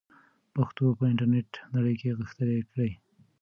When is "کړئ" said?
2.71-2.91